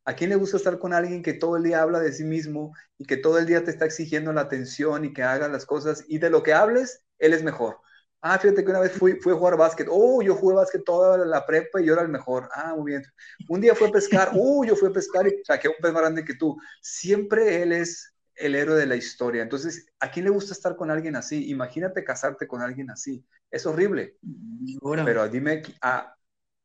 [0.04, 2.72] ¿A quién le gusta estar con alguien que todo el día habla de sí mismo
[2.96, 6.04] y que todo el día te está exigiendo la atención y que haga las cosas
[6.06, 7.80] y de lo que hables, él es mejor?
[8.28, 9.86] Ah, fíjate que una vez fui, fui a jugar básquet.
[9.88, 12.48] Oh, yo jugué básquet toda la prepa y yo era el mejor.
[12.52, 13.04] Ah, muy bien.
[13.48, 14.30] Un día fue a pescar.
[14.34, 16.56] Uh, yo fui a pescar y saqué un pez más grande que tú.
[16.82, 19.42] Siempre él es el héroe de la historia.
[19.42, 21.48] Entonces, ¿a quién le gusta estar con alguien así?
[21.50, 23.24] Imagínate casarte con alguien así.
[23.48, 24.18] Es horrible.
[25.04, 26.16] Pero dime, ¿a,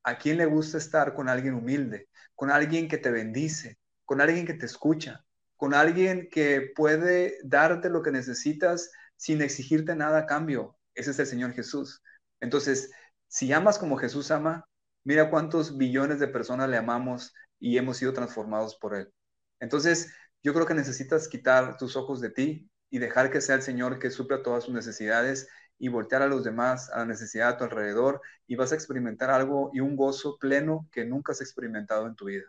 [0.04, 2.10] ¿a quién le gusta estar con alguien humilde?
[2.34, 5.24] Con alguien que te bendice, con alguien que te escucha,
[5.58, 10.76] con alguien que puede darte lo que necesitas sin exigirte nada a cambio.
[10.96, 12.02] Ese es el Señor Jesús.
[12.40, 12.92] Entonces,
[13.28, 14.68] si amas como Jesús ama,
[15.04, 19.12] mira cuántos billones de personas le amamos y hemos sido transformados por Él.
[19.60, 23.62] Entonces, yo creo que necesitas quitar tus ojos de ti y dejar que sea el
[23.62, 27.58] Señor que supla todas sus necesidades y voltear a los demás, a la necesidad a
[27.58, 32.06] tu alrededor y vas a experimentar algo y un gozo pleno que nunca has experimentado
[32.06, 32.46] en tu vida.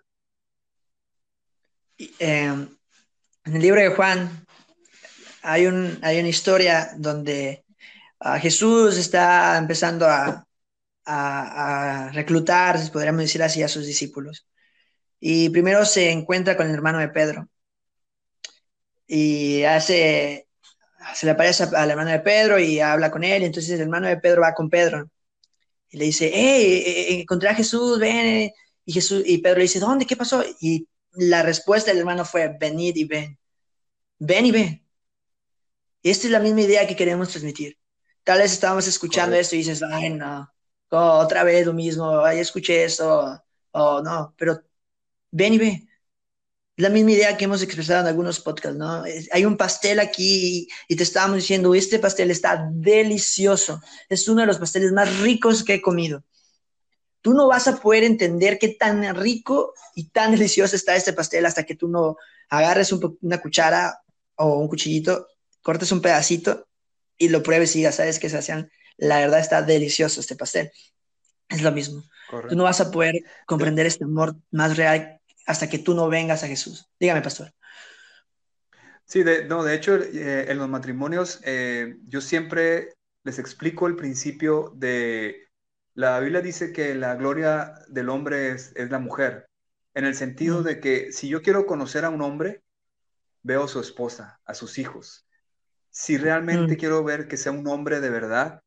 [2.19, 2.69] Em,
[3.45, 4.47] en el libro de Juan
[5.43, 7.62] hay, un, hay una historia donde
[8.41, 10.47] Jesús está empezando a,
[12.13, 14.47] reclutar, podríamos decir así, a sus discípulos.
[15.21, 17.49] Y primero se encuentra con el hermano de Pedro
[19.07, 20.49] y hace,
[21.15, 24.17] se le aparece al hermano de Pedro y habla con él, entonces el hermano de
[24.19, 25.11] Pedro va con Pedro
[25.91, 28.51] y le dice, hey, eh, eh, encontré a Jesús, ven,
[28.85, 30.07] y, Jesús, y Pedro le dice, ¿dónde?
[30.07, 30.43] ¿Qué pasó?
[30.61, 33.39] Y la respuesta del hermano fue, venid y ven,
[34.19, 34.87] ven y ven.
[36.03, 37.79] Y esta es la misma idea que queremos transmitir.
[38.25, 40.49] Tal vez estábamos escuchando esto y dices, ay, no,
[40.91, 44.63] otra vez lo mismo, ay, escuché esto, o no, pero
[45.31, 45.89] ven y ven
[46.77, 49.05] la misma idea que hemos expresado en algunos podcasts, ¿no?
[49.33, 54.47] Hay un pastel aquí y te estábamos diciendo, este pastel está delicioso, es uno de
[54.47, 56.25] los pasteles más ricos que he comido.
[57.21, 61.47] Tú no vas a poder entender qué tan rico y tan delicioso está este pastel
[61.47, 62.17] hasta que tú no
[62.49, 64.03] agarres una cuchara
[64.37, 65.29] o un cuchillito,
[65.61, 66.67] cortes un pedacito
[67.25, 68.71] y lo pruebes y ya sabes que se hacían.
[68.97, 70.71] La verdad está delicioso este pastel.
[71.49, 72.03] Es lo mismo.
[72.49, 73.15] Tú no vas a poder
[73.47, 76.89] comprender este amor más real hasta que tú no vengas a Jesús.
[76.99, 77.53] Dígame, pastor.
[79.05, 83.97] Sí, de, no, de hecho, eh, en los matrimonios eh, yo siempre les explico el
[83.97, 85.43] principio de,
[85.95, 89.47] la Biblia dice que la gloria del hombre es, la mujer,
[89.95, 92.63] en el sentido de que si yo quiero conocer a un hombre,
[93.43, 95.27] veo a su esposa, a sus hijos.
[95.93, 98.63] Si realmente quiero ver que sea un hombre de verdad,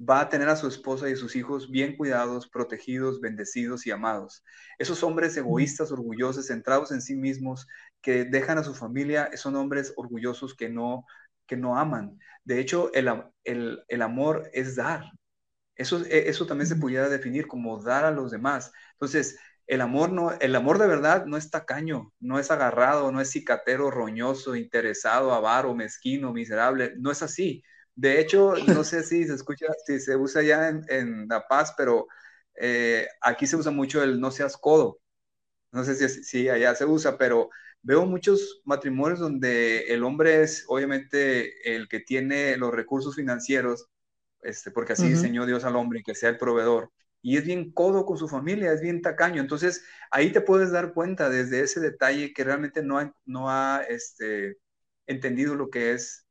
[0.00, 3.90] va a tener a su esposa y a sus hijos bien cuidados, protegidos, bendecidos y
[3.90, 4.44] amados.
[4.78, 7.66] Esos hombres egoístas, orgullosos, centrados en sí mismos,
[8.00, 11.04] que dejan a su familia, son hombres orgullosos que no,
[11.48, 12.16] que no aman.
[12.44, 13.10] De hecho, el,
[13.88, 15.02] el, amor es dar.
[15.74, 18.72] Eso, e, eso también se pudiera definir como dar a los demás.
[18.92, 19.36] Entonces,
[19.68, 23.30] el amor, no, el amor de verdad no es tacaño, no es agarrado, no es
[23.30, 26.94] cicatero, roñoso, interesado, avaro, mezquino, miserable.
[26.98, 27.62] No es así
[27.98, 32.06] de hecho, no sé si se escucha, si se usa ya en, La Paz, pero
[32.54, 35.00] eh, aquí se usa mucho el no seas codo.
[35.72, 37.50] No sé si, si allá se usa, pero
[37.82, 43.88] veo muchos matrimonios donde el hombre es obviamente el que tiene los recursos financieros,
[44.42, 46.92] este, porque así diseñó Dios al hombre, que sea el proveedor.
[47.20, 49.40] Y es bien codo con su familia, es bien tacaño.
[49.40, 53.82] Entonces, ahí te puedes dar cuenta desde ese detalle que realmente no ha, no ha
[53.88, 54.58] este,
[55.06, 56.26] entendido lo que es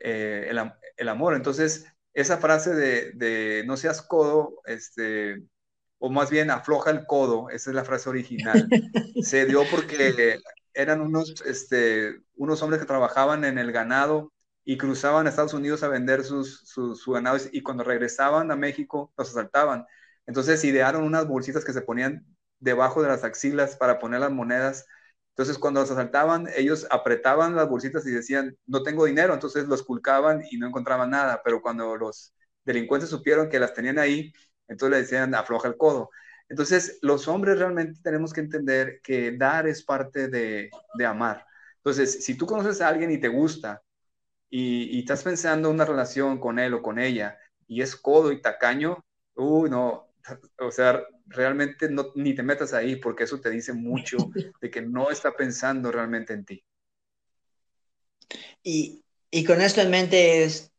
[0.00, 0.50] eh,
[0.96, 1.34] el, amor.
[1.34, 5.42] Entonces, esa frase de, no seas codo, este,
[5.98, 8.68] o más bien afloja el codo, esa es la frase original,
[9.22, 10.38] se dio porque
[10.74, 14.32] eran unos, este, unos hombres que trabajaban en el ganado
[14.68, 17.06] y cruzaban a Estados Unidos a vender sus, sus,
[17.52, 19.86] y cuando regresaban a México los asaltaban.
[20.26, 22.26] Entonces idearon unas bolsitas que se ponían
[22.60, 24.84] debajo de las axilas para poner las monedas
[25.38, 29.84] entonces, cuando los asaltaban, ellos apretaban las bolsitas y decían, no tengo dinero, entonces los
[29.84, 34.32] culcaban y no encontraban nada, pero cuando los delincuentes supieron que las tenían ahí,
[34.66, 36.10] entonces le decían, afloja el codo.
[36.48, 40.70] Entonces, los hombres realmente tenemos que entender que dar es parte de,
[41.06, 41.46] amar.
[41.76, 43.80] Entonces, si tú conoces a alguien y te gusta
[44.50, 48.32] y, y estás pensando en una relación con él o con ella y es codo
[48.32, 50.08] y tacaño, uy, no,
[50.58, 54.16] o sea, realmente no, ni te metas ahí porque eso te dice mucho
[54.60, 56.64] de que no está pensando realmente en ti.
[58.62, 59.02] Y,
[59.46, 60.72] con esto en mente es,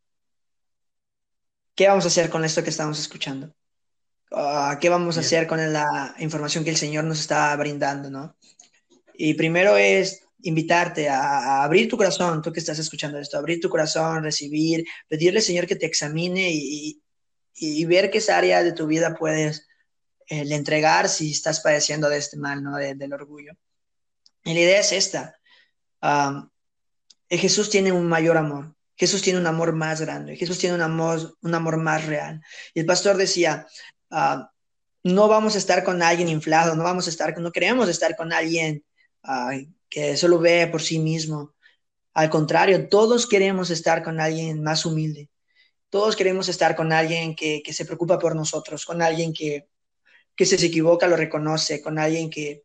[1.76, 3.54] ¿qué vamos a hacer con esto que estamos escuchando?
[4.32, 8.36] Ah, ¿Qué vamos a hacer con la información que el Señor nos está brindando, no?
[9.16, 13.70] Y primero es invitarte a, abrir tu corazón, tú que estás escuchando esto, abrir tu
[13.70, 17.02] corazón, recibir, pedirle Señor que te examine y,
[17.86, 19.68] ver qué área de tu vida puedes
[20.28, 22.78] eh, entregar si estás padeciendo de este mal, ¿no?
[22.78, 23.52] del orgullo.
[24.46, 25.36] Y la idea es esta.
[27.30, 28.76] Jesús tiene un mayor amor.
[28.96, 30.36] Jesús tiene un amor más grande.
[30.36, 32.42] Jesús tiene un amor, un amor más real.
[32.74, 33.68] Y el pastor decía,
[35.04, 38.34] no vamos a estar con alguien inflado, no vamos a estar, no queremos estar con
[38.34, 38.84] alguien
[39.90, 41.56] que solo ve por sí mismo.
[42.14, 45.30] Al contrario, todos queremos estar con alguien más humilde.
[45.90, 49.68] Todos queremos estar con alguien que, se preocupa por nosotros, con alguien que,
[50.36, 52.64] que se equivoca lo reconoce, con alguien que...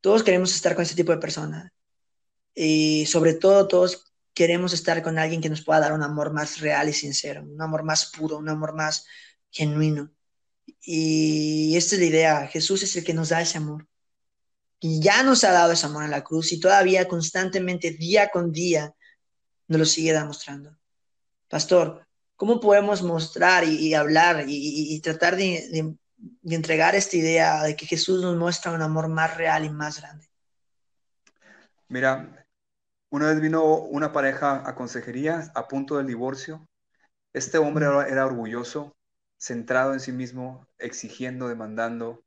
[0.00, 1.72] Todos queremos estar con ese tipo de persona.
[2.54, 6.60] Y sobre todo, todos queremos estar con alguien que nos pueda dar un amor más
[6.60, 9.06] real y sincero, un amor más puro, un amor más
[9.50, 10.10] genuino.
[10.80, 12.46] Y esta es la idea.
[12.48, 13.88] Jesús es el que nos da ese amor
[14.80, 18.52] y ya nos ha dado ese amor en la cruz y todavía constantemente, día con
[18.52, 18.94] día,
[19.68, 20.76] nos lo sigue demostrando.
[21.48, 25.96] Pastor, ¿cómo podemos mostrar y, hablar y, tratar de,
[26.44, 30.28] entregar esta idea de que Jesús nos muestra un amor más real y más grande?
[31.88, 32.46] Mira,
[33.10, 36.66] una vez vino una pareja a consejería a punto del divorcio.
[37.32, 38.96] Este hombre era orgulloso,
[39.38, 42.24] centrado en sí mismo, exigiendo, demandando,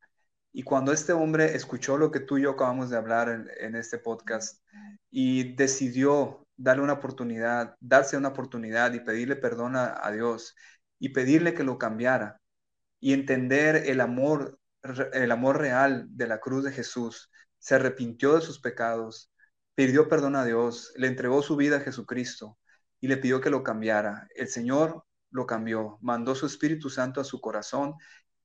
[0.52, 4.00] y cuando este hombre escuchó lo que tú y yo acabamos de hablar en, este
[4.00, 4.64] podcast
[5.12, 10.56] y decidió darle una oportunidad, darse una oportunidad y pedirle perdón a, Dios
[10.98, 12.42] y pedirle que lo cambiara
[13.00, 14.60] y entender el amor,
[15.14, 19.32] el amor real de la cruz de Jesús, se arrepintió de sus pecados,
[19.76, 22.58] pidió perdón a Dios, le entregó su vida a Jesucristo
[23.00, 24.28] y le pidió que lo cambiara.
[24.36, 27.94] El Señor lo cambió, mandó su Espíritu Santo a su corazón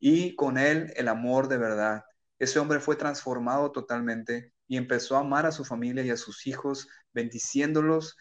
[0.07, 2.05] y con él el amor de verdad.
[2.39, 6.47] Ese hombre fue transformado totalmente y empezó a amar a su familia y a sus
[6.47, 8.15] hijos, bendiciéndolos,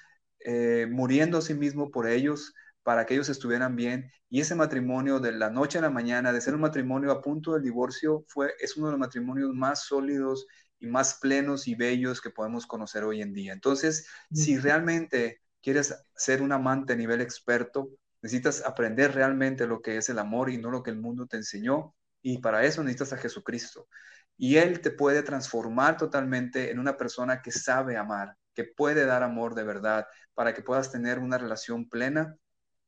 [0.46, 4.10] eh, muriendo a sí mismo por ellos, para que ellos estuvieran bien.
[4.30, 7.52] Y ese matrimonio de la noche a la mañana, de ser un matrimonio a punto
[7.52, 10.48] del divorcio, fue, es uno de los matrimonios más sólidos
[10.80, 13.52] y más plenos y bellos que podemos conocer hoy en día.
[13.52, 17.90] Entonces, si realmente quieres ser un amante a nivel experto,
[18.24, 21.36] Necesitas aprender realmente lo que es el amor y no lo que el mundo te
[21.36, 21.94] enseñó.
[22.22, 23.90] Y para eso necesitas a Jesucristo.
[24.38, 29.24] Y Él te puede transformar totalmente en una persona que sabe amar, que puede dar
[29.24, 32.38] amor de verdad, para que puedas tener una relación plena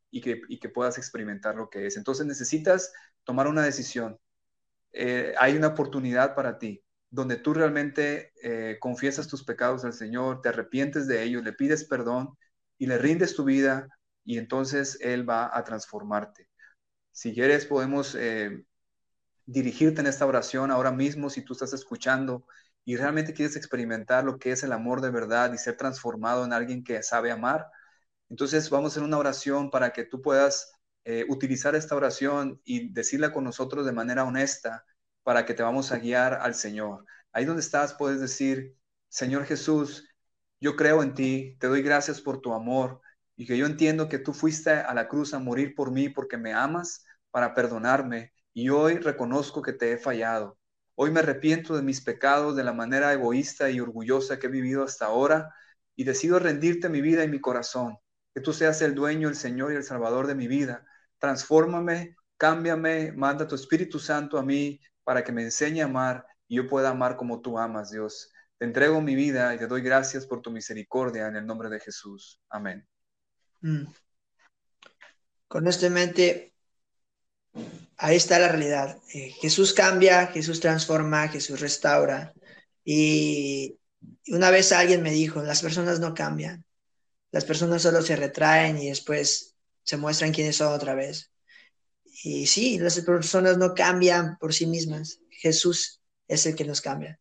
[0.09, 1.97] y que, que puedas experimentar lo que es.
[1.97, 2.93] Entonces necesitas
[3.25, 4.17] tomar una decisión.
[4.93, 10.41] Eh, hay una oportunidad para ti donde tú realmente eh, confiesas tus pecados al Señor,
[10.41, 12.37] te arrepientes de ellos, le pides perdón
[12.77, 13.87] y le rindes tu vida
[14.25, 16.49] y entonces Él va a transformarte.
[17.11, 18.65] Si quieres, podemos eh,
[19.45, 22.45] dirigirte en esta oración ahora mismo si tú estás escuchando
[22.83, 26.53] y realmente quieres experimentar lo que es el amor de verdad y ser transformado en
[26.53, 27.67] alguien que sabe amar.
[28.29, 30.73] Entonces vamos a hacer una oración para que tú puedas
[31.05, 34.85] eh, utilizar esta oración y decirla con nosotros de manera honesta
[35.23, 37.05] para que te vamos a guiar al Señor.
[37.31, 38.75] Ahí donde estás puedes decir,
[39.09, 40.07] Señor Jesús,
[40.59, 43.01] yo creo en ti, te doy gracias por tu amor,
[43.37, 46.37] y que yo entiendo que tú fuiste a la cruz a morir por mí porque
[46.37, 50.57] me amas para perdonarme y hoy reconozco que te he fallado.
[50.95, 54.83] Hoy me arrepiento de mis pecados, de la manera egoísta y orgullosa que he vivido
[54.83, 55.53] hasta ahora
[55.95, 57.97] y decido rendirte mi vida y mi corazón.
[58.33, 60.85] Que tú seas el dueño, el Señor y el Salvador de mi vida.
[61.19, 66.55] Transfórmame, cámbiame, manda tu Espíritu Santo a mí para que me enseñe a amar y
[66.57, 68.31] yo pueda amar como tú amas, Dios.
[68.57, 71.79] Te entrego mi vida y te doy gracias por tu misericordia en el nombre de
[71.81, 72.41] Jesús.
[72.49, 72.87] Amén.
[73.65, 73.87] Mm.
[75.47, 76.53] Con esto en mente,
[77.97, 78.99] ahí está la realidad.
[79.11, 82.31] Eh, Jesús cambia, Jesús transforma, Jesús restaura.
[82.83, 83.79] Y
[84.27, 86.63] una vez alguien me dijo, las personas no cambian,
[87.31, 91.31] las personas solo se retraen y después se muestran quiénes son otra vez.
[92.23, 97.19] Y sí, las personas no cambian por sí mismas, Jesús es el que nos cambia.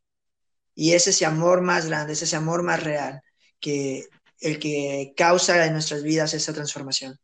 [0.75, 3.23] Y es ese amor más grande, es ese amor más real
[3.61, 4.07] que
[4.45, 7.19] el que causa en nuestras vidas esa transformación.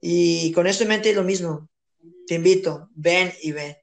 [0.00, 1.68] Y con esto en mente lo mismo,
[2.26, 3.76] te invito, ven y ven.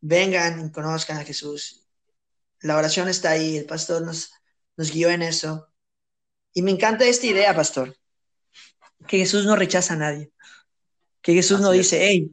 [0.00, 1.86] Vengan y conozcan a Jesús.
[2.60, 4.32] La oración está ahí, el pastor nos,
[4.76, 5.68] nos guió en eso.
[6.52, 7.96] Y me encanta esta idea, pastor,
[9.06, 10.32] que Jesús no rechaza a nadie.
[11.22, 12.30] Que Jesús no dice, hey,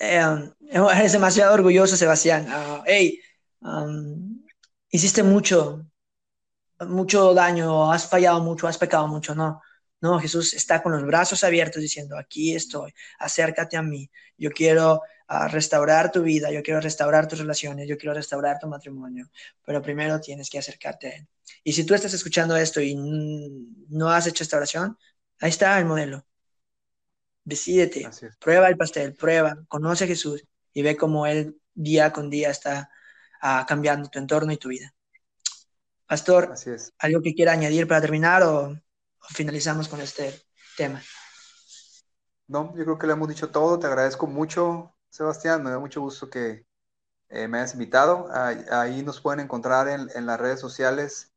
[0.00, 2.46] um, eres demasiado orgulloso, Sebastián.
[2.46, 3.20] Uh, hey,
[3.62, 4.44] um,
[4.90, 5.84] hiciste mucho,
[6.80, 9.60] mucho daño, has fallado mucho, has pecado mucho, no.
[10.00, 15.02] No, Jesús está con los brazos abiertos diciendo, aquí estoy, acércate a mí, yo quiero
[15.26, 19.28] ah, restaurar tu vida, yo quiero restaurar tus relaciones, yo quiero restaurar tu matrimonio,
[19.64, 21.28] pero primero tienes que acercarte a Él.
[21.64, 24.96] Y si tú estás escuchando esto y no has hecho esta oración,
[25.40, 26.24] ahí está el modelo.
[27.44, 28.08] Decídete,
[28.38, 32.90] prueba el pastel, prueba, conoce a Jesús y ve cómo Él día con día está
[33.40, 34.94] ah, cambiando tu entorno y tu vida.
[36.08, 36.54] Pastor,
[37.00, 38.74] ¿algo que quiera añadir para terminar o,
[39.28, 40.40] finalizamos con este
[40.74, 41.02] tema?
[42.46, 43.78] No, yo creo que le hemos dicho todo.
[43.78, 45.62] Te agradezco mucho, Sebastián.
[45.62, 46.64] Me da mucho gusto que
[47.28, 48.26] eh, me hayas invitado.
[48.32, 51.30] Ahí, nos pueden encontrar en, las redes sociales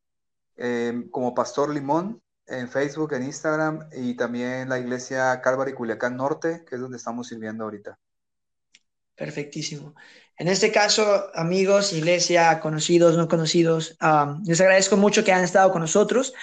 [0.56, 6.64] em, como Pastor Limón, en Facebook, en Instagram y también la iglesia Calvary Culiacán Norte,
[6.64, 8.00] que es donde estamos sirviendo ahorita.
[9.16, 9.96] Perfectísimo.
[10.38, 13.98] En este caso, amigos, iglesia, conocidos, no conocidos,
[14.46, 16.34] les agradezco mucho que han estado con nosotros.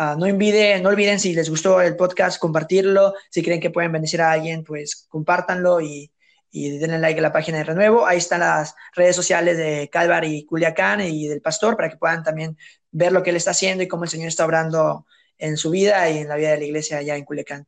[0.00, 3.14] Ah, no, olviden, no olviden si les gustó el podcast, compartirlo.
[3.30, 6.12] Si creen que pueden bendecir a alguien, pues compártanlo y,
[6.52, 8.06] denle like a la página de Renuevo.
[8.06, 12.22] Ahí están las redes sociales de Calvary y Culiacán y del pastor para que puedan
[12.22, 12.56] también
[12.92, 15.04] ver lo que él está haciendo y cómo el Señor está obrando
[15.36, 17.66] en su vida y en la vida de la iglesia allá en Culiacán.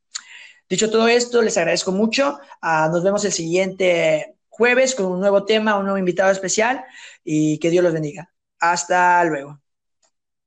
[0.69, 2.39] Dicho todo esto, les agradezco mucho.
[2.63, 6.85] Ah, nos vemos el siguiente jueves con un nuevo tema, un nuevo invitado especial
[7.25, 8.31] y que Dios los bendiga.
[8.59, 9.59] Hasta luego.